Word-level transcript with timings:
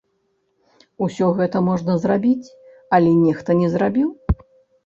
Усё 1.07 1.27
гэта 1.41 1.61
можна 1.69 1.97
зрабіць, 2.05 2.47
але 2.99 3.15
нехта 3.27 3.51
не 3.61 3.69
зрабіў. 3.75 4.09